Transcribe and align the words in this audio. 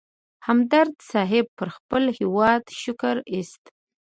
همدرد 0.47 0.93
صیب 1.09 1.47
پر 1.57 1.69
خپل 1.77 2.03
هېواد 2.19 2.63
شکر 2.81 3.15
اېست. 3.31 3.63